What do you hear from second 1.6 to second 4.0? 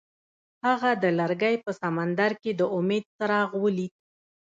په سمندر کې د امید څراغ ولید.